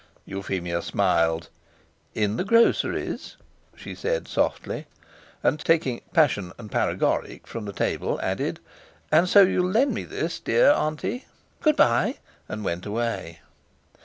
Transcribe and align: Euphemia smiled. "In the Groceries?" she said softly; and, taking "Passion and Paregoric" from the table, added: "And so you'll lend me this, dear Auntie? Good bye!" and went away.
Euphemia 0.25 0.81
smiled. 0.81 1.49
"In 2.15 2.35
the 2.35 2.43
Groceries?" 2.43 3.37
she 3.75 3.93
said 3.93 4.27
softly; 4.27 4.87
and, 5.43 5.59
taking 5.59 6.01
"Passion 6.11 6.53
and 6.57 6.71
Paregoric" 6.71 7.45
from 7.45 7.65
the 7.65 7.71
table, 7.71 8.19
added: 8.19 8.59
"And 9.11 9.29
so 9.29 9.43
you'll 9.43 9.69
lend 9.69 9.93
me 9.93 10.03
this, 10.03 10.39
dear 10.39 10.71
Auntie? 10.71 11.25
Good 11.61 11.75
bye!" 11.75 12.15
and 12.49 12.65
went 12.65 12.87
away. 12.87 13.41